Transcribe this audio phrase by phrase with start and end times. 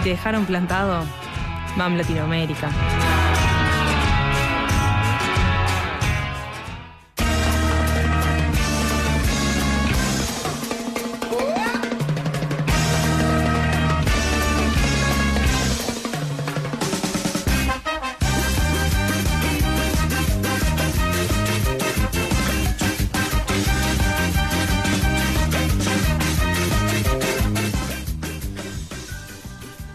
[0.00, 1.04] Si te dejaron plantado,
[1.76, 2.70] MAM Latinoamérica.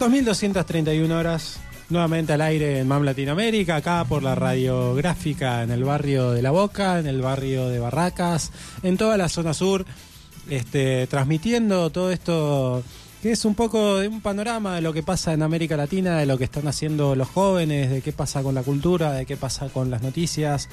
[0.06, 1.58] ...2.231 horas...
[1.88, 3.76] ...nuevamente al aire en MAM Latinoamérica...
[3.76, 5.64] ...acá por la radiográfica...
[5.64, 7.00] ...en el barrio de La Boca...
[7.00, 8.52] ...en el barrio de Barracas...
[8.84, 9.84] ...en toda la zona sur...
[10.48, 12.84] Este, ...transmitiendo todo esto...
[13.20, 14.76] ...que es un poco de un panorama...
[14.76, 16.18] ...de lo que pasa en América Latina...
[16.18, 17.90] ...de lo que están haciendo los jóvenes...
[17.90, 19.10] ...de qué pasa con la cultura...
[19.10, 20.68] ...de qué pasa con las noticias...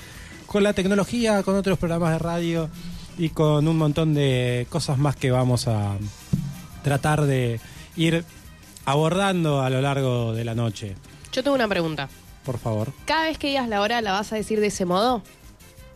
[0.45, 1.41] ...con la tecnología...
[1.41, 2.69] ...con otros programas de radio...
[3.17, 5.97] ...y con un montón de cosas más que vamos a...
[6.83, 7.59] ...tratar de
[7.95, 8.23] ir
[8.85, 10.95] abordando a lo largo de la noche.
[11.31, 12.09] Yo tengo una pregunta.
[12.45, 12.91] Por favor.
[13.05, 15.21] Cada vez que digas la hora, ¿la vas a decir de ese modo?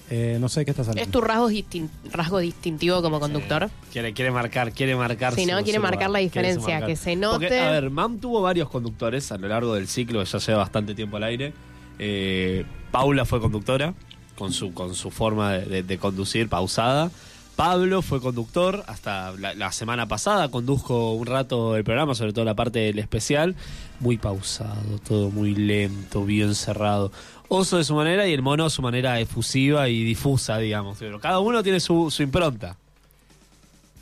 [0.10, 1.04] Eh, no sé qué estás hablando.
[1.06, 3.70] ¿Es tu rasgo, distin- rasgo distintivo como conductor?
[3.92, 5.36] Quiere, quiere marcar, quiere marcar.
[5.36, 5.58] Sí, ¿no?
[5.58, 6.88] su- Quiere su marcar la diferencia, marcar.
[6.90, 7.40] que se note.
[7.48, 10.60] Porque, a ver, MAM tuvo varios conductores a lo largo del ciclo, que ya lleva
[10.60, 11.52] bastante tiempo al aire.
[12.00, 13.94] Eh, Paula fue conductora,
[14.38, 17.12] con su, con su forma de, de- de conducir pausada.
[17.58, 22.46] Pablo fue conductor hasta la, la semana pasada, condujo un rato el programa, sobre todo
[22.46, 23.56] la parte del especial.
[24.00, 27.12] Muy pausado, todo muy lento, bien cerrado.
[27.50, 30.98] Oso de su manera y el mono a su manera efusiva y difusa, digamos.
[31.00, 32.78] Pero cada uno tiene su, su impronta.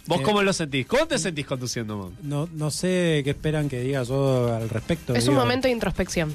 [0.07, 0.85] ¿Vos Eh, cómo lo sentís?
[0.85, 2.11] ¿Cómo te sentís conduciendo, Mam?
[2.23, 5.15] No, no sé qué esperan que diga yo al respecto.
[5.15, 6.33] Es un momento de introspección.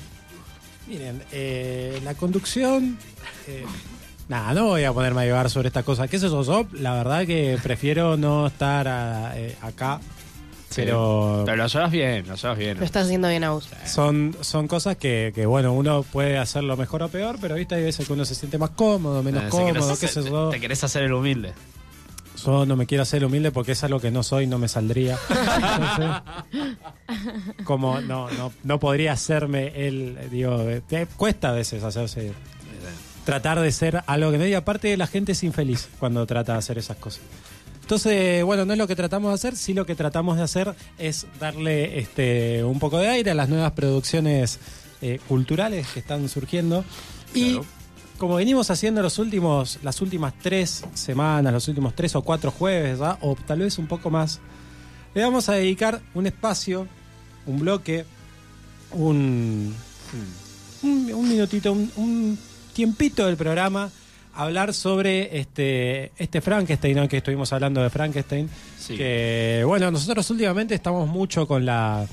[0.89, 2.97] Miren, eh, la conducción.
[3.47, 3.65] eh,
[4.31, 6.09] nada, no voy a ponerme a llevar sobre esta cosa.
[6.09, 6.43] ¿Qué es eso?
[6.43, 10.01] Yo, la verdad que prefiero no estar a- eh, acá.
[10.75, 12.79] Pero Pero lo llevas bien, lo llevas bien.
[12.79, 13.69] Lo estás haciendo bien, Aus.
[13.87, 17.83] son, son cosas que, que, bueno, uno puede hacerlo mejor o peor, pero viste, hay
[17.83, 20.23] veces que uno se siente más cómodo, menos Eh, si cómodo, qué sé.
[20.53, 21.53] Te querés hacer el humilde.
[22.45, 25.19] Yo no me quiero hacer humilde porque es algo que no soy, no me saldría.
[25.29, 26.77] Entonces,
[27.65, 32.33] como no, no, no podría hacerme el, digo, eh, te- cuesta a veces hacerse,
[33.25, 36.59] tratar de ser algo que no, y aparte la gente es infeliz cuando trata de
[36.59, 37.21] hacer esas cosas.
[37.83, 40.75] Entonces, bueno, no es lo que tratamos de hacer, sí lo que tratamos de hacer
[40.97, 44.61] es darle este un poco de aire a las nuevas producciones
[45.03, 46.85] eh, culturales que están surgiendo.
[47.35, 47.59] Y
[48.17, 52.99] como venimos haciendo los últimos, las últimas tres semanas, los últimos tres o cuatro jueves,
[52.99, 53.19] ¿verdad?
[53.23, 54.39] o tal vez un poco más,
[55.15, 56.87] le vamos a dedicar un espacio,
[57.47, 58.05] un bloque,
[58.93, 59.75] un,
[60.83, 62.39] un, un minutito, un, un
[62.71, 63.91] tiempito del programa
[64.35, 67.09] hablar sobre este, este Frankenstein, ¿no?
[67.09, 68.49] que estuvimos hablando de Frankenstein.
[68.79, 68.97] Sí.
[68.97, 72.07] Que bueno, nosotros últimamente estamos mucho con la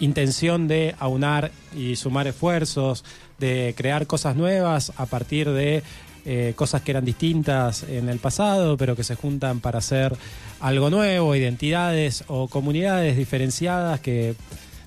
[0.00, 3.04] intención de aunar y sumar esfuerzos,
[3.38, 5.82] de crear cosas nuevas a partir de
[6.24, 10.14] eh, cosas que eran distintas en el pasado, pero que se juntan para hacer
[10.60, 14.36] algo nuevo, identidades o comunidades diferenciadas que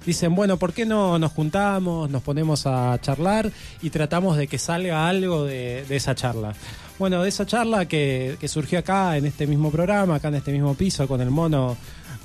[0.06, 3.52] dicen, bueno, ¿por qué no nos juntamos, nos ponemos a charlar
[3.82, 6.54] y tratamos de que salga algo de, de esa charla?
[7.00, 10.52] Bueno, de esa charla que, que surgió acá, en este mismo programa, acá en este
[10.52, 11.76] mismo piso, con el mono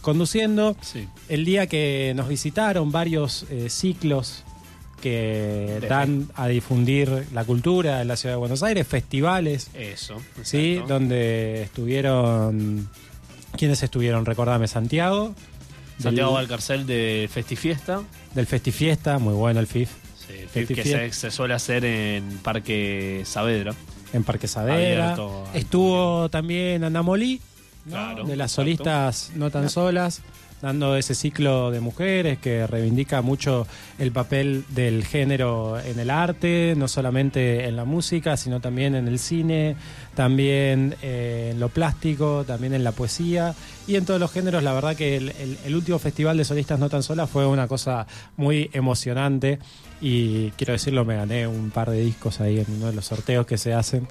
[0.00, 1.06] conduciendo, Sí.
[1.28, 4.44] el día que nos visitaron varios eh, ciclos
[5.02, 10.16] que De dan a difundir la cultura en la ciudad de Buenos Aires, festivales, Eso.
[10.42, 10.80] ¿sí?
[10.86, 12.88] Donde estuvieron...
[13.56, 14.24] ¿Quiénes estuvieron?
[14.26, 15.34] Recordame, Santiago.
[16.02, 18.02] Santiago Valcarcel de Festifiesta.
[18.34, 19.90] del Festifiesta, muy bueno el FIF,
[20.26, 23.74] Sí, el FIF que se, se suele hacer en Parque Saavedra.
[24.12, 25.12] en Parque Saavedra.
[25.12, 27.40] Abierto Estuvo también Ana Molí,
[27.86, 27.92] ¿no?
[27.92, 28.62] Claro, de las exacto.
[28.62, 30.22] solistas no tan solas,
[30.62, 33.66] dando ese ciclo de mujeres que reivindica mucho
[33.98, 39.08] el papel del género en el arte, no solamente en la música, sino también en
[39.08, 39.76] el cine,
[40.14, 43.54] también eh, en lo plástico, también en la poesía
[43.86, 44.62] y en todos los géneros.
[44.62, 47.66] La verdad que el, el- el último festival de solistas no tan solas fue una
[47.66, 49.58] cosa muy emocionante
[50.00, 53.46] y quiero decirlo, me gané un par de discos ahí en uno de los sorteos
[53.46, 54.06] que se hacen.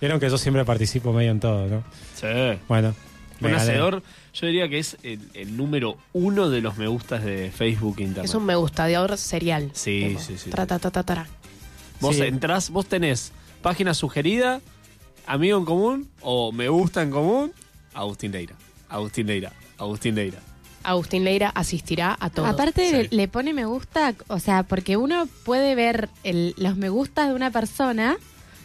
[0.00, 1.82] Vieron que yo siempre participo medio en todo, ¿no?
[2.14, 2.26] Sí.
[2.68, 2.94] Bueno,
[3.40, 3.62] Me Un gané.
[3.70, 4.02] hacedor,
[4.34, 8.02] yo diría que es el, el número uno de los me gustas de Facebook e
[8.02, 8.24] Internet.
[8.24, 9.70] Es un me gusta de ahora serial.
[9.74, 11.26] Sí, Tipo, sí, sí, tra, ta, ta.
[12.00, 12.22] Vos Sí.
[12.22, 13.32] entrás, vos tenés
[13.62, 14.60] página sugerida,
[15.26, 17.52] amigo en común o me gusta en común,
[17.92, 18.54] Agustín Leira.
[18.88, 19.52] Agustín Leira.
[19.78, 20.38] Agustín Leira.
[20.82, 22.46] Agustín Leira asistirá a todo.
[22.46, 23.14] Aparte Sí.
[23.14, 27.34] le pone me gusta, o sea, porque uno puede ver el- los me gustas de
[27.34, 28.16] una persona,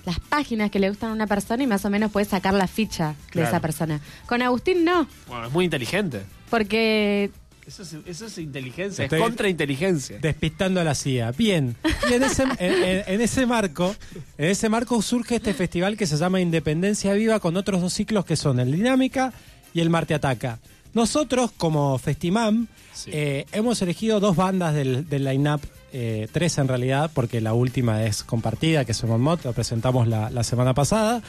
[0.06, 2.68] las páginas que le gustan a una persona y más o menos puede sacar la
[2.68, 4.00] ficha de esa persona.
[4.28, 6.22] Con Agustín no, Bueno, es muy inteligente.
[6.50, 7.32] porque
[7.68, 10.20] Eso es, eso es inteligencia, Estoy- es contrainteligencia.
[10.20, 11.32] Despistando a la CIA.
[11.32, 11.76] Bien.
[12.10, 13.96] Y en ese, en, en- en ese marco,
[14.38, 18.24] en ese marco surge este festival que se llama Independencia Viva con otros dos ciclos
[18.26, 19.34] que son el Dinámica
[19.74, 20.60] y el Marte Ataca.
[20.94, 23.10] Nosotros, como Festimam, Sí.
[23.12, 25.60] eh, hemos elegido dos bandas del, del line-up,
[25.98, 30.30] eh, tres en realidad, porque la última es compartida, que es Mot, lo presentamos la,
[30.30, 31.22] la semana pasada.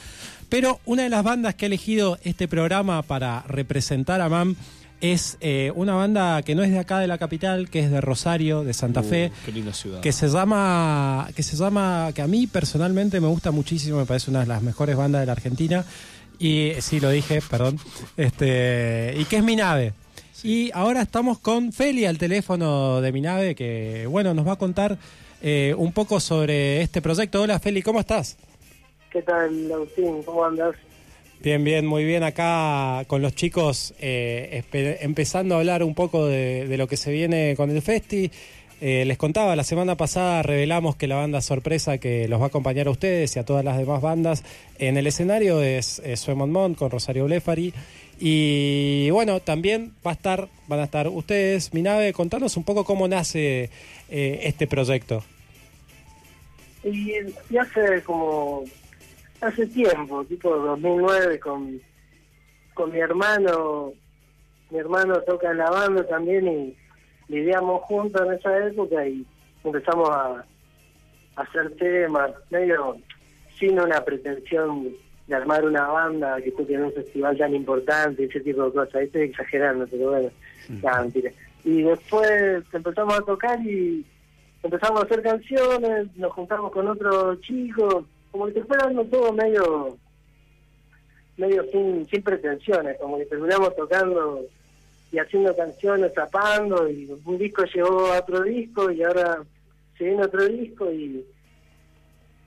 [0.49, 4.57] Pero una de las bandas que ha elegido este programa para representar a MAM
[4.99, 8.01] es eh, una banda que no es de acá de la capital, que es de
[8.01, 10.01] Rosario, de Santa Fe, Uh, qué linda ciudad.
[10.01, 14.31] que se llama, que se llama, que a mí personalmente me gusta muchísimo, me parece
[14.31, 15.85] una de las mejores bandas de la Argentina.
[16.39, 17.79] Y eh, sí, lo dije, perdón.
[18.17, 19.93] Este, y que es mi nave.
[20.43, 24.57] Y ahora estamos con Feli al teléfono de mi nave, que bueno, nos va a
[24.57, 24.97] contar
[25.41, 27.41] eh, un poco sobre este proyecto.
[27.41, 28.37] Hola Feli, ¿cómo estás?
[29.11, 30.21] ¿Qué tal, Agustín?
[30.23, 30.75] ¿Cómo andas?
[31.41, 32.23] Bien, bien, muy bien.
[32.23, 34.63] Acá con los chicos eh,
[35.01, 38.31] empezando a hablar un poco de, de lo que se viene con el Festi.
[38.79, 42.47] Eh, les contaba, la semana pasada revelamos que la banda sorpresa que los va a
[42.49, 44.43] acompañar a ustedes y a todas las demás bandas
[44.77, 47.73] en el escenario es, es Suemon Mont con Rosario Blefari.
[48.19, 52.83] Y bueno, también va a estar, van a estar ustedes, mi nave, contanos un poco
[52.83, 53.69] cómo nace
[54.09, 55.23] eh, este proyecto.
[56.83, 57.13] Y,
[57.57, 58.63] hace como,
[59.41, 61.79] hace tiempo, tipo 2009, con,
[62.73, 63.93] con mi hermano,
[64.71, 66.77] mi hermano toca en la banda también y
[67.27, 69.25] vivíamos juntos en esa época y
[69.63, 70.45] empezamos a,
[71.35, 72.97] a hacer temas, medio
[73.59, 74.95] sin una pretensión
[75.27, 78.95] de armar una banda que toque en un festival tan importante, ese tipo de cosas.
[78.95, 80.29] Ahí estoy exagerando, pero bueno,
[80.69, 81.31] mentira.
[81.63, 84.05] Y después empezamos a tocar y
[84.63, 89.97] empezamos a hacer canciones, nos juntamos con otros chicos, como que dando todo medio
[91.35, 94.45] medio sin, sin pretensiones, como que terminamos tocando
[95.11, 99.43] y haciendo canciones, zapando, y un disco llegó a otro disco y ahora
[99.97, 101.23] se viene otro disco y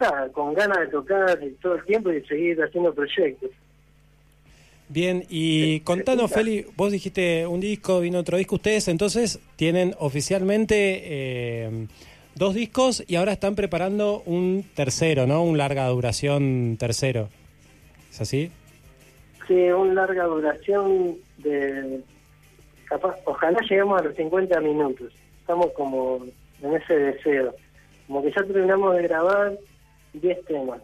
[0.01, 3.51] nada, con ganas de tocar todo el tiempo y de seguir haciendo proyectos.
[4.89, 8.57] Bien, y contanos, Feli, vos dijiste un disco, vino otro disco.
[8.57, 10.75] Ustedes entonces tienen oficialmente
[11.05, 11.87] eh,
[12.35, 15.45] dos discos y ahora están preparando un tercero, ¿no?
[15.45, 17.29] Un larga duración tercero.
[18.11, 18.51] ¿Es así?
[19.47, 22.01] Sí, una larga duración de...
[22.87, 25.13] Capaz, ojalá lleguemos a los 50 minutos.
[25.41, 26.25] Estamos como
[26.63, 27.55] en ese deseo.
[28.09, 29.53] Como que ya terminamos de grabar
[30.15, 30.83] 10 temas.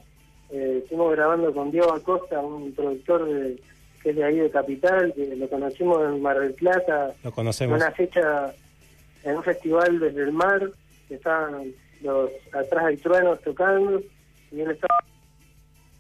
[0.51, 3.61] Eh, estuvimos grabando con Diego Acosta, un productor de,
[4.03, 7.35] que es de ahí de Capital, que lo conocimos en Mar del Plata, Lo en
[7.35, 7.77] conocemos.
[7.77, 8.55] una fecha,
[9.25, 10.71] en un festival desde el mar,
[11.09, 14.01] que estaban los atrás hay truenos tocando,
[14.53, 14.95] y él estaba,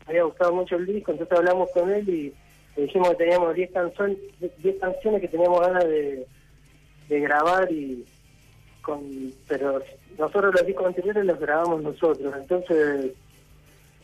[0.06, 2.32] me había gustado mucho el disco, entonces hablamos con él y
[2.76, 4.18] le dijimos que teníamos 10 canciones,
[4.58, 6.26] 10 canciones que teníamos ganas de,
[7.08, 8.04] de grabar y
[8.86, 9.00] con
[9.48, 9.82] pero
[10.16, 13.10] nosotros los discos anteriores los grabamos nosotros, entonces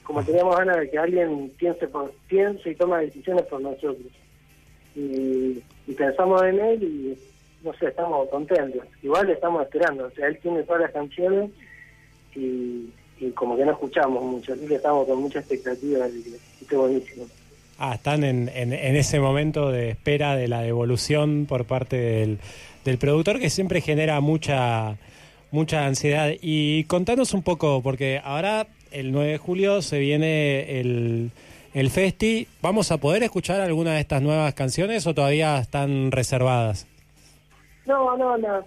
[0.02, 3.96] como teníamos ganas de que alguien piense por piense y tome decisiones por nosotros
[4.96, 7.18] y, y pensamos en él y
[7.64, 8.82] no sé, estamos contentos.
[9.04, 11.48] Igual estamos esperando, o sea, él tiene todas las canciones
[12.34, 12.88] y,
[13.20, 16.76] y como que no escuchamos mucho, así que estamos con mucha expectativa de que esté
[16.76, 17.26] buenísimo.
[17.78, 22.38] Ah, están en, en- en ese momento de espera de la devolución por parte del,
[22.84, 24.96] del productor que siempre genera mucha,
[25.50, 26.30] mucha ansiedad.
[26.40, 31.30] Y contanos un poco, porque ahora el 9 de julio se viene el,
[31.74, 32.48] el Festi.
[32.60, 36.86] ¿Vamos a poder escuchar alguna de estas nuevas canciones o todavía están reservadas?
[37.86, 38.64] No, no, no.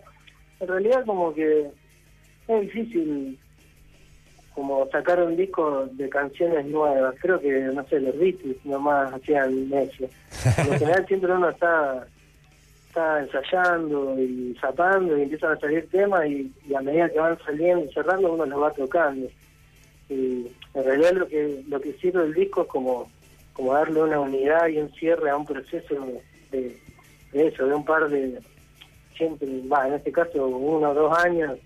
[0.60, 1.68] En realidad como que
[2.48, 3.38] es difícil
[4.56, 7.14] como sacar un disco de canciones nuevas.
[7.22, 10.06] Creo que, no sé, los Beatles nomás hacían eso.
[10.58, 12.08] En general siempre uno está,
[12.96, 17.86] está ensayando y zapando y empiezan a salir temas y, a medida que van saliendo
[17.86, 19.28] y cerrando uno los va tocando.
[20.10, 23.12] Y en realidad lo que lo que sirve el disco es como,
[23.54, 26.08] como darle una unidad y un cierre a un proceso
[26.52, 26.80] de,
[27.34, 28.40] eso, de un par de,
[29.18, 31.58] siempre, va, en este caso uno o dos años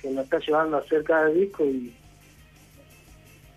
[0.00, 1.92] que nos está llevando a hacer cada disco y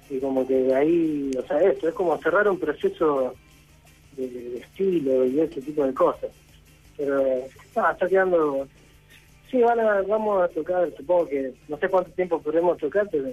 [0.10, 3.36] y como que de ahí, o sea, esto es como cerrar un proceso
[4.18, 6.32] de estilo y ese tipo de cosas.
[7.00, 7.24] Pero
[7.76, 8.68] no, está quedando...
[9.50, 13.30] Sí, van a, vamos a tocar, supongo que, no sé cuánto tiempo podremos tocar, pero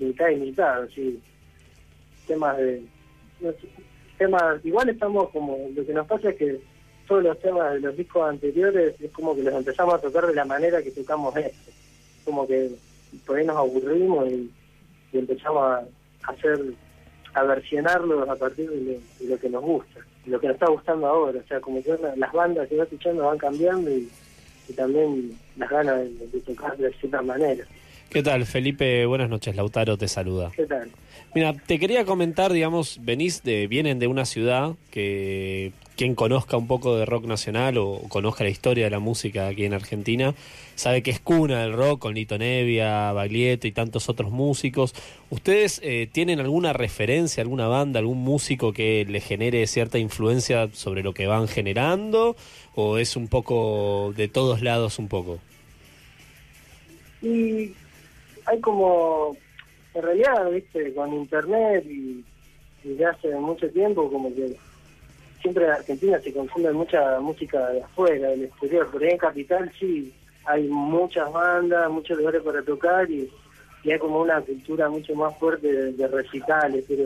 [0.00, 1.20] mitad y mitad, sí.
[2.26, 2.82] Temas de...
[4.18, 6.60] temas, igual estamos como, lo que nos pasa es que
[7.06, 10.34] todos los temas de los discos anteriores es como que los empezamos a tocar de
[10.34, 11.70] la manera que tocamos esto.
[12.24, 12.70] Como que
[13.26, 14.50] por ahí nos aburrimos y,
[15.12, 15.84] empezamos a
[16.32, 16.58] hacer,
[17.34, 21.40] a versionarlos a partir de lo, que nos gusta, lo que nos está gustando ahora.
[21.44, 24.08] O sea, como que las bandas que va escuchando van cambiando y,
[24.76, 27.64] también las ganas de, de tocar de cierta manera.
[28.10, 29.06] ¿Qué tal, Felipe?
[29.06, 30.50] Buenas noches, Lautaro te saluda.
[30.56, 30.90] ¿Qué tal?
[31.32, 36.66] Mira, te quería comentar, digamos, venís de, vienen de una ciudad que quien conozca un
[36.66, 40.34] poco de rock nacional o conozca la historia de la música aquí en Argentina,
[40.74, 44.92] sabe que es cuna del rock con Lito Nevia, Baglietto y tantos otros músicos.
[45.28, 51.04] ¿Ustedes eh, tienen alguna referencia, alguna banda, algún músico que le genere cierta influencia sobre
[51.04, 52.34] lo que van generando?
[52.74, 55.38] ¿O es un poco de todos lados un poco?
[57.22, 57.74] Y
[58.46, 59.36] hay como,
[59.94, 62.24] en realidad, viste, con internet y,
[62.84, 64.56] y de hace mucho tiempo, como que
[65.40, 68.88] siempre en Argentina se consume mucha música de afuera, del exterior.
[69.00, 70.12] Ahí en Capital sí
[70.44, 73.30] hay muchas bandas, muchos lugares para tocar y,
[73.84, 77.04] y hay como una cultura mucho más fuerte de, recitales, pero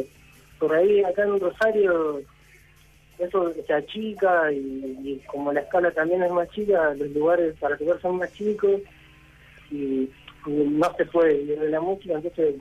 [0.59, 2.23] por ahí acá en Rosario
[3.19, 8.01] eso se achica y, como la escala también es más chica, los lugares para tocar
[8.01, 8.81] son más chicos
[9.71, 10.09] y
[10.47, 12.55] no se puede vivir de la música, entonces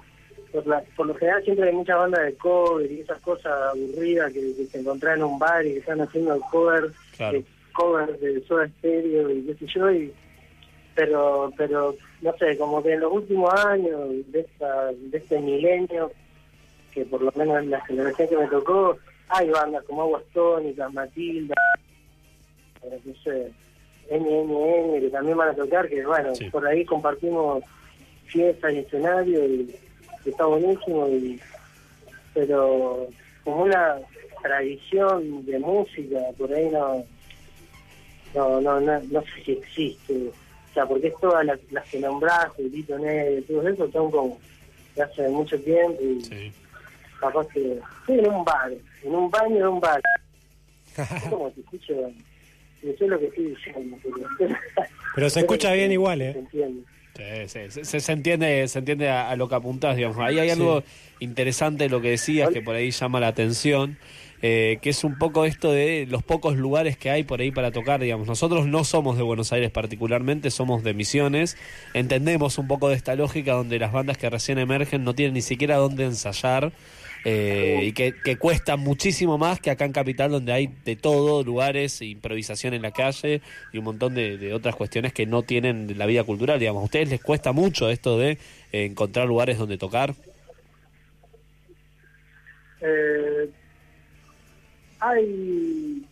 [0.52, 4.32] por, la- por lo general siempre hay muchas bandas de cover y esas cosas aburridas
[4.34, 7.40] que, que se encuentran en un bar y que están haciendo cover, Claro.
[7.40, 10.14] de cover de Soda Stereo y qué sé yo, y,
[10.96, 16.12] pero pero no sé, como que en los últimos años de, esta, de este milenio,
[16.94, 18.96] que por lo menos en la generación que me tocó,
[19.30, 21.56] hay bandas como Aguas Tónicas, Matilda,
[22.84, 23.52] eh, no sé,
[24.10, 26.50] NNN, que también van a tocar, que bueno, Sí.
[26.50, 27.64] por ahí compartimos
[28.26, 29.76] fiestas y escenario y,
[30.26, 31.40] y está buenísimo, y,
[32.34, 33.08] pero
[33.44, 33.98] como una
[34.42, 37.04] tradición de música, por ahí no,
[38.34, 40.14] no, no, no, no sé si existe.
[40.70, 44.40] O sea, porque es todas las, las que nombraste, Lito Neve, todo eso son como
[44.96, 46.52] de hace mucho tiempo y Sí.
[47.20, 48.72] capaz que sí, en un bar,
[49.04, 50.02] en un baño de un bar.
[50.98, 51.94] es como que escucho,
[52.84, 54.56] lo que estoy diciendo, pero,
[55.16, 56.36] Pero se escucha bien igual, Se ¿eh?
[56.38, 56.82] entiende.
[57.16, 60.18] Sí, sí, se, se- se entiende, se entiende a, a lo que apuntás, digamos.
[60.18, 60.84] Ahí hay algo
[61.20, 63.98] interesante de lo que decías que por ahí llama la atención,
[64.42, 67.72] eh, que es un poco esto de los pocos lugares que hay por ahí para
[67.72, 68.28] tocar, digamos.
[68.28, 71.56] Nosotros no somos de Buenos Aires particularmente, somos de Misiones.
[71.94, 75.42] Entendemos un poco de esta lógica donde las bandas que recién emergen no tienen ni
[75.42, 76.72] siquiera dónde ensayar.
[77.26, 82.02] Eh, y que, cuesta muchísimo más que acá en Capital donde hay de todo, lugares,
[82.02, 86.06] improvisación en la calle y un montón de, de otras cuestiones que no tienen la
[86.06, 86.82] vida cultural, digamos.
[86.82, 88.32] ¿A ustedes les cuesta mucho esto de
[88.72, 90.14] eh, encontrar lugares donde tocar?
[92.82, 93.50] Eh,
[95.00, 96.06] hay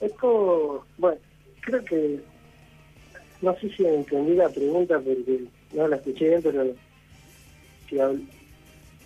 [0.00, 1.18] esto, bueno,
[1.60, 2.20] creo que
[3.42, 6.64] no sé si entendí la pregunta porque no la escuché bien, pero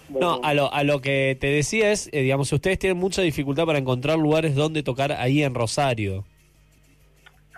[0.09, 3.67] No, a lo, a lo que te decía es, eh, digamos, ustedes tienen mucha dificultad
[3.67, 6.25] para encontrar lugares donde tocar ahí en Rosario.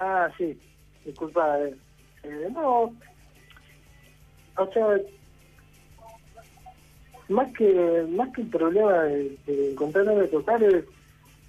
[0.01, 0.59] Ah, sí,
[1.05, 1.59] disculpa.
[1.61, 1.75] eh,
[2.25, 2.93] eh, no,
[4.57, 4.87] o sea,
[7.29, 10.85] más que más que el problema de, de encontrar dónde tocar es,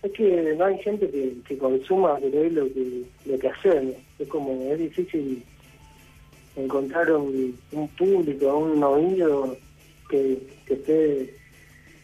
[0.03, 3.95] es que no hay gente que, que consuma ahí lo que, lo que hacemos.
[4.19, 5.43] Es como, es difícil
[6.55, 9.57] encontrar un, un público, un oído
[10.11, 11.33] que, que esté,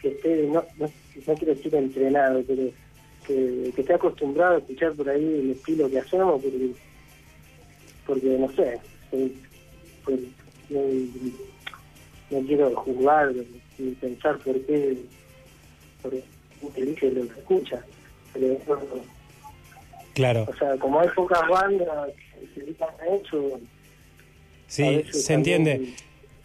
[0.01, 0.91] que esté no, no,
[1.27, 2.71] no quiero decir entrenado, pero
[3.27, 6.71] que, que esté acostumbrado a escuchar por ahí el estilo que hacemos, porque,
[8.07, 8.79] porque no sé,
[9.11, 10.19] pues,
[10.69, 10.79] no,
[12.31, 13.33] no quiero juzgar
[13.77, 14.97] ni pensar por qué,
[16.01, 16.11] por
[16.73, 17.83] qué elige lo que escucha,
[18.33, 18.57] pero
[20.13, 20.47] Claro.
[20.49, 22.09] o sea, como hay pocas bandas
[22.39, 23.59] que se dedican a eso,
[24.65, 25.93] Sí, se entiende.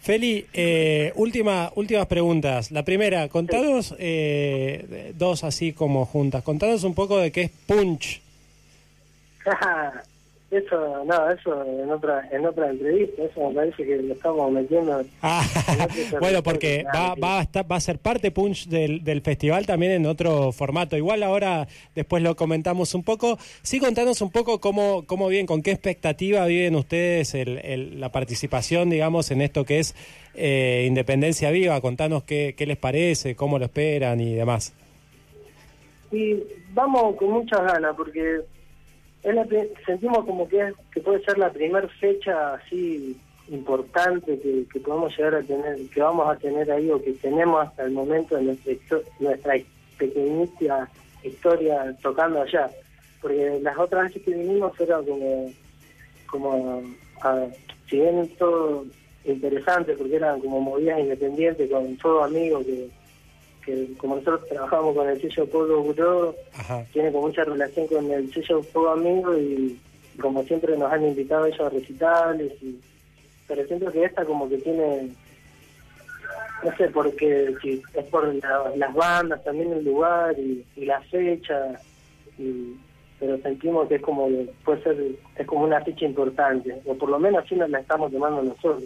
[0.03, 2.73] Feli, eh, última, últimas preguntas.
[2.73, 6.43] La primera, contanos eh, dos así como juntas.
[6.43, 8.21] Contanos un poco de qué es punch.
[10.53, 15.03] eso, no, eso en otra, en otra entrevista, eso me parece que lo estamos metiendo.
[15.23, 15.43] Ah,
[16.21, 19.93] bueno, porque va, va, a estar, va a ser parte punch del, del festival también
[19.93, 20.97] en otro formato.
[20.97, 23.39] Igual ahora después lo comentamos un poco.
[23.63, 28.13] Sí, contanos un poco cómo, cómo viven, con qué expectativa viven ustedes el, el- la
[28.13, 29.95] participación, digamos, en esto que es
[30.35, 31.81] eh, Independencia Viva.
[31.81, 34.75] Contanos qué, qué les parece, cómo lo esperan y demás.
[36.11, 36.37] Y
[36.75, 38.41] vamos con muchas ganas porque
[39.23, 39.47] es la
[39.87, 43.17] sentimos como que, que puede ser la primera fecha así
[43.49, 47.67] importante que, que podemos llegar a tener, que vamos a tener ahí o que tenemos
[47.67, 48.75] hasta el momento en nuestra,
[49.21, 49.55] nuestra
[49.99, 50.89] pequeñita
[51.23, 52.71] historia tocando allá.
[53.21, 55.51] Porque las otras veces que vinimos era como,
[56.31, 56.83] como
[57.23, 57.47] a-
[57.89, 58.85] si bien todo
[59.25, 62.89] interesante porque eran como movidas independientes con todo amigos que,
[63.65, 66.35] que como nosotros trabajamos con el sello Polo Buró,
[66.93, 69.79] tiene como mucha relación con el sello Fuego Amigo y
[70.21, 72.79] como siempre nos han invitado ellos a recitales y
[73.49, 75.09] pero siento que esta como que tiene
[76.63, 81.01] no sé porque si es por la- las bandas también el lugar y, y la
[81.03, 81.79] fecha
[82.39, 82.75] y
[83.19, 84.29] pero sentimos que es como
[84.65, 84.97] puede ser
[85.37, 88.83] es como una fecha importante o por lo menos así nos la estamos tomando nosotros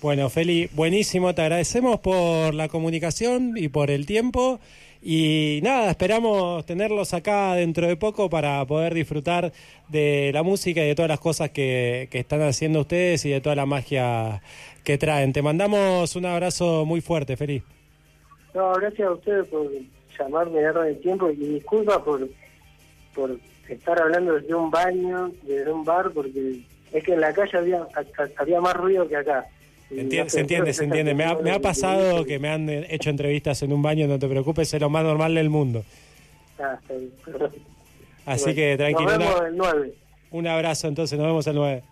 [0.00, 4.60] Bueno, Feli, buenísimo, te agradecemos por la comunicación y por el tiempo.
[5.02, 9.52] Y nada, esperamos tenerlos acá dentro de poco para poder disfrutar
[9.88, 13.40] de la música y de todas las cosas que, que están haciendo ustedes y de
[13.40, 14.40] toda la magia
[14.84, 15.32] que traen.
[15.32, 17.62] Te mandamos un abrazo muy fuerte, Feli.
[18.54, 19.68] No, gracias a ustedes por
[20.18, 22.28] llamarme, darme el tiempo y disculpa por,
[23.14, 23.36] por
[23.68, 26.60] estar hablando desde un baño, desde un bar, porque
[26.92, 29.46] es que en la calle había, ha- había más ruido que acá.
[29.88, 30.86] Se entiende, se entiende, se.
[30.86, 34.06] Me ha, me ha está pasado que me han eh, hecho entrevistas en un baño,
[34.06, 35.84] no te preocupes, es lo más normal del mundo.
[36.58, 36.78] Ah.
[38.26, 39.10] Así que tranquilo.
[39.10, 39.94] Nos vemos el 9.
[40.32, 41.82] un abrazo entonces, nos vemos el 9.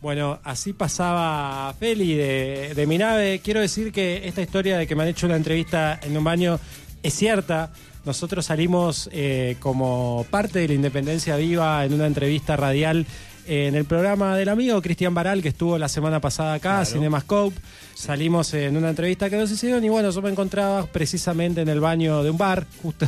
[0.00, 3.40] Bueno, así pasaba Feli de, de mi nave.
[3.42, 6.58] Quiero decir que esta historia de que me han hecho una entrevista en un baño
[7.02, 7.72] es cierta.
[8.04, 13.06] Nosotros salimos eh, como parte de la Independencia Viva en una entrevista radial
[13.46, 17.56] en el programa del amigo Cristian Baral, que estuvo la semana pasada acá, Cinemascope.
[17.94, 21.80] Salimos en una entrevista que nos hicieron y bueno, yo me encontraba precisamente en el
[21.80, 23.06] baño de un bar, justo,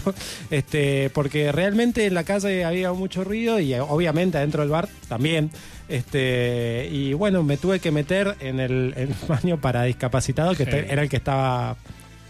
[0.51, 5.51] este, porque realmente en la calle había mucho ruido y obviamente adentro del bar también.
[5.89, 10.65] Este, y bueno, me tuve que meter en el, en el baño para discapacitados, que
[10.65, 11.77] era el que estaba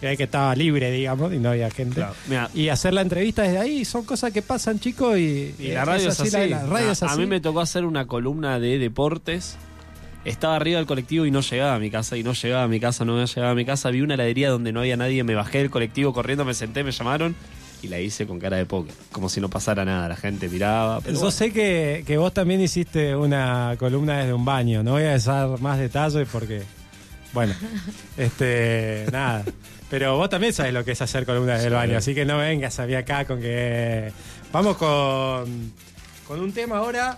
[0.00, 1.96] que estaba libre, digamos, y no había gente.
[1.96, 2.14] Claro.
[2.28, 2.50] Mira.
[2.54, 6.08] Y hacer la entrevista desde ahí son cosas que pasan, chicos, y, Y la radio
[6.10, 6.30] es así.
[6.30, 7.18] la- la radio a, es a así.
[7.20, 9.56] mí me tocó hacer una columna de deportes.
[10.24, 12.80] Estaba arriba del colectivo y no llegaba a mi casa, y no llegaba a mi
[12.80, 13.90] casa, no llegaba a mi casa.
[13.90, 16.90] Vi una heladería donde no había nadie, me bajé del colectivo corriendo, me senté, me
[16.90, 17.34] llamaron
[17.82, 18.92] y la hice con cara de póker.
[19.12, 21.00] Como si no pasara nada, la gente miraba.
[21.00, 21.30] Pero Yo bueno.
[21.30, 24.82] sé que, que vos también hiciste una columna desde un baño.
[24.82, 26.62] No voy a dar más detalles porque,
[27.32, 27.54] bueno,
[28.16, 29.44] este, nada.
[29.88, 32.38] Pero vos también sabés lo que es hacer columna desde el baño, así que no
[32.38, 34.12] vengas a mí acá con que.
[34.52, 35.72] Vamos con,
[36.26, 37.16] con un tema ahora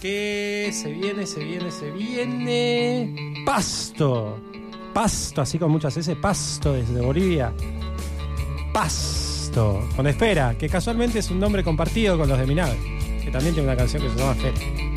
[0.00, 3.42] que se viene, se viene, se viene.
[3.44, 4.38] Pasto.
[4.92, 7.52] Pasto, así con muchas veces, pasto desde Bolivia.
[8.72, 12.76] Pasto, con Esfera, que casualmente es un nombre compartido con los de mi nave,
[13.24, 14.93] que también tiene una canción que se llama Esfera.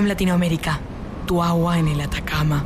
[0.00, 0.80] MAM Latinoamérica,
[1.26, 2.64] tu agua en el Atacama.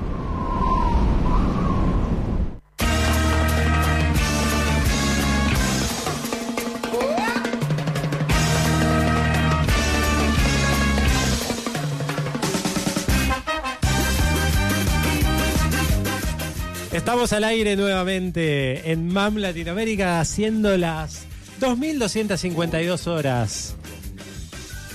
[16.93, 21.27] Estamos al aire nuevamente en MAM Latinoamérica haciendo las
[21.59, 23.75] 2252 horas.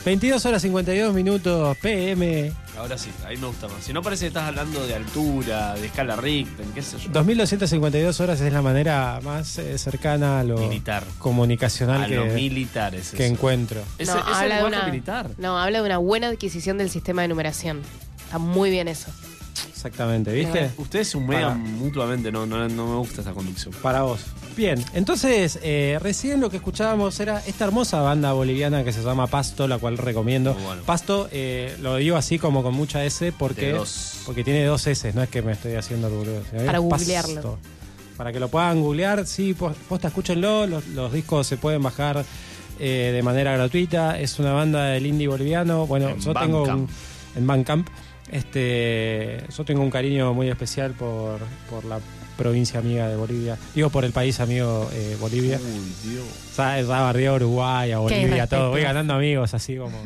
[0.09, 2.51] 22 horas 52 minutos PM.
[2.79, 3.83] Ahora sí, ahí me gusta más.
[3.83, 7.11] Si no parece que estás hablando de altura, de escala Richter, qué sé yo.
[7.11, 11.03] 2252 horas es la manera más eh, cercana a lo Militar.
[11.19, 13.11] comunicacional A que, los militares.
[13.11, 13.33] que eso.
[13.35, 13.81] encuentro.
[13.99, 15.29] Ese, No, ese habla de una- militar.
[15.37, 17.81] No, habla de una buena adquisición del sistema de numeración.
[18.25, 19.11] Está muy bien eso.
[19.69, 20.71] Exactamente, ¿viste?
[20.77, 23.75] Ustedes se humean mutuamente, no, no, no me gusta esa conducción.
[23.83, 24.21] Para vos.
[24.59, 29.25] Bien, entonces eh, recién lo que escuchábamos era esta hermosa banda boliviana que se llama
[29.27, 30.53] Pasto, la cual recomiendo.
[30.53, 30.81] Bueno.
[30.85, 33.79] Pasto, eh, lo digo así como con mucha S porque,
[34.25, 36.41] porque tiene dos S, no es que me estoy haciendo el boludo.
[36.65, 37.35] Para googlearlo.
[37.35, 37.57] Pasto.
[38.17, 42.25] Para que lo puedan googlear, sí, pos- posta, escúchenlo, los, los discos se pueden bajar
[42.81, 44.19] eh, de manera gratuita.
[44.19, 45.87] Es una banda del indie boliviano.
[45.87, 46.89] Bueno, En yo tengo un, Bandcamp.
[47.37, 47.87] en Bandcamp.
[48.29, 52.01] Este, yo tengo un cariño muy especial por, por la
[52.39, 53.57] provincia amiga de Bolivia.
[53.75, 55.59] Digo, por el país amigo eh, Bolivia.
[55.61, 56.25] Uy, Dios.
[56.57, 58.71] Ya, ya barrié a Uruguay, a Bolivia, todo.
[58.71, 59.97] Voy ganando amigos así como,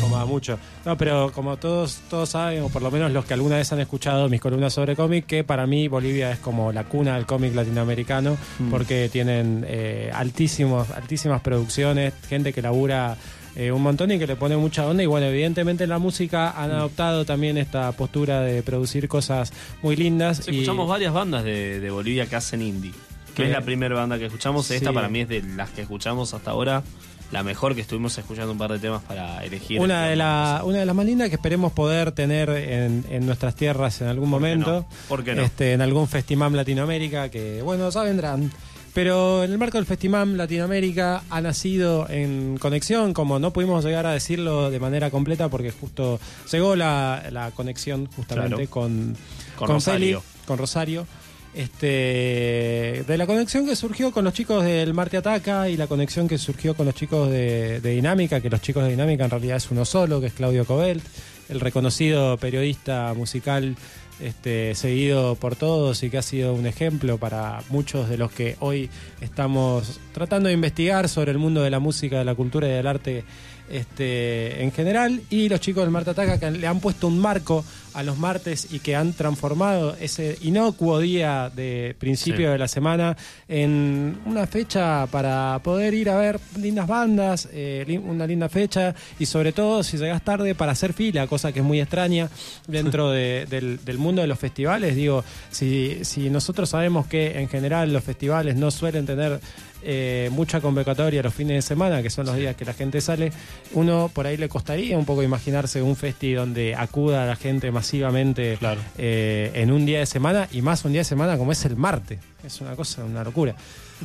[0.00, 0.58] como a mucho.
[0.84, 3.80] No, pero como todos, todos saben, o por lo menos los que alguna vez han
[3.80, 7.54] escuchado mis columnas sobre cómic, que para mí Bolivia es como la cuna del cómic
[7.54, 8.70] latinoamericano, Mm.
[8.70, 13.16] porque tienen eh, altísimos, altísimas producciones, gente que labura
[13.56, 15.02] eh, un montón y que le pone mucha onda.
[15.02, 19.96] Y bueno, evidentemente en la música han adoptado también esta postura de producir cosas muy
[19.96, 20.38] lindas.
[20.38, 22.92] Sí, y- escuchamos varias bandas de, de Bolivia que hacen indie.
[23.34, 24.70] Que es la primera banda que escuchamos.
[24.70, 24.94] Esta Sí.
[24.94, 26.82] para mí es de las que escuchamos hasta ahora.
[27.30, 29.80] La mejor que estuvimos escuchando un par de temas para elegir.
[29.80, 33.54] Una de, la, una de las más lindas que esperemos poder tener en, en nuestras
[33.56, 34.70] tierras en algún ¿Por qué momento.
[34.70, 34.86] no?
[35.08, 35.40] ¿Por qué no?
[35.40, 38.52] Este, en algún Festimam Latinoamérica, que bueno, ya vendrán.
[38.94, 44.04] Pero en el marco del Festimam Latinoamérica ha nacido en conexión, como no pudimos llegar
[44.06, 48.70] a decirlo de manera completa porque justo llegó la, la conexión justamente Claro.
[48.70, 49.16] con,
[49.56, 50.22] Con Feli, Rosario.
[50.46, 51.06] con Rosario.
[51.54, 56.28] Este, de la conexión que surgió con los chicos del Marte Ataca y la conexión
[56.28, 59.56] que surgió con los chicos de, de Dinámica, que los chicos de Dinámica en realidad
[59.56, 61.04] es uno solo, que es Claudio Cobelt,
[61.48, 63.76] el reconocido periodista musical
[64.22, 68.56] este, seguido por todos y que ha sido un ejemplo para muchos de los que
[68.60, 68.88] hoy
[69.20, 72.86] estamos tratando de investigar sobre el mundo de la música, de la cultura y del
[72.86, 73.24] arte
[73.70, 75.22] este, en general.
[75.30, 78.68] Y los chicos del Marte Ataca que le han puesto un marco a los martes
[78.72, 82.52] y que han transformado ese inocuo día de principio Sí.
[82.52, 83.16] de la semana
[83.48, 89.26] en una fecha para poder ir a ver lindas bandas, eh, una linda fecha y
[89.26, 92.28] sobre todo si llegas tarde para hacer fila, cosa que es muy extraña
[92.66, 94.96] dentro de- del, del mundo de los festivales.
[94.96, 99.40] Digo, si, si nosotros sabemos que en general los festivales no suelen tener
[99.84, 103.32] eh, mucha convocatoria los fines de semana, que son los días que la gente sale,
[103.72, 108.56] uno por ahí le costaría un poco imaginarse un festi donde acuda la gente masivamente
[108.58, 108.80] Claro.
[108.96, 111.76] eh, en un día de semana y más un día de semana como es el
[111.76, 112.20] martes.
[112.44, 113.54] Es una cosa, una locura.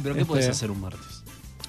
[0.02, 1.24] ¿Pero qué Este, puedes hacer un martes?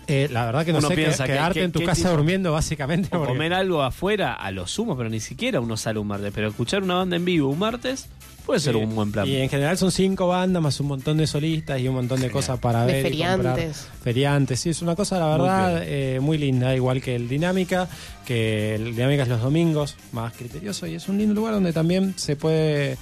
[0.06, 2.16] Eh, la verdad que no Uno sé, piensa que- quedarte que- en tu casa tipo-
[2.16, 3.08] durmiendo básicamente.
[3.08, 6.32] O porque- comer algo afuera a lo sumo, pero ni siquiera uno sale un martes.
[6.34, 8.08] Pero escuchar una banda en vivo un martes
[8.48, 8.80] puede ser Sí.
[8.80, 9.28] un buen plan.
[9.28, 12.30] Y en general son cinco bandas más un montón de solistas y un montón de
[12.30, 13.12] cosas para De ver.
[13.14, 13.37] y comprar.
[13.56, 13.88] feriantes.
[14.02, 17.88] Feriantes, sí, es una cosa, la verdad, eh, muy linda, igual que el Dinámica,
[18.24, 22.14] que el Dinámica es los domingos, más criterioso, y es un lindo lugar donde también
[22.16, 22.96] se puede.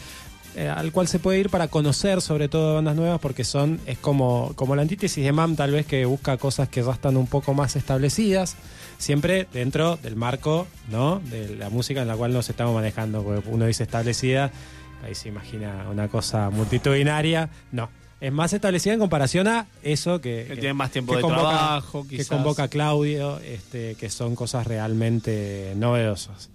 [0.59, 3.99] eh, al cual se puede ir para conocer sobre todo bandas nuevas porque son es
[3.99, 7.27] como como la antítesis de MAM tal vez que busca cosas que ya están un
[7.27, 8.57] poco más establecidas
[8.97, 13.47] siempre dentro del marco no de la música en la cual nos estamos manejando porque
[13.51, 14.51] uno dice establecida
[15.05, 17.49] ahí se imagina una cosa multitudinaria.
[17.73, 17.89] No.
[18.21, 22.03] Es más establecida en comparación a eso que, Que tiene más tiempo de convoca- trabajo,
[22.09, 22.29] que quizás.
[22.29, 26.51] convoca Claudio este, que son cosas realmente novedosas.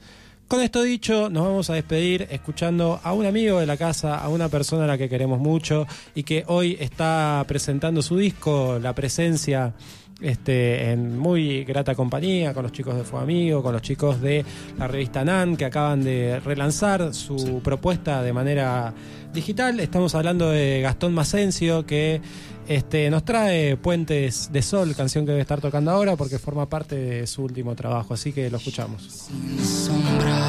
[0.47, 4.27] Con esto dicho, nos vamos a despedir escuchando a un amigo de la casa, a
[4.27, 8.93] una persona a la que queremos mucho y que hoy está presentando su disco, La
[8.93, 9.73] Presencia,
[10.21, 14.45] este, en muy grata compañía, con los chicos de Fue Amigo, con los chicos de
[14.77, 18.93] la revista NAN, que acaban de relanzar su propuesta de manera
[19.33, 19.79] digital.
[19.79, 22.21] Estamos hablando de Gastón Macencio, que
[22.67, 26.95] este, nos trae Puentes de Sol, canción que debe estar tocando ahora porque forma parte
[26.95, 29.29] de su último trabajo, así que lo escuchamos.
[29.61, 30.40] sombra